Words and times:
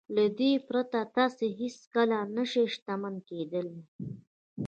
له 0.15 0.25
دې 0.39 0.51
پرته 0.67 0.99
تاسې 1.17 1.45
هېڅکله 1.59 2.19
نه 2.35 2.43
شئ 2.51 2.65
شتمن 2.73 3.15
کېدلای. 3.27 3.81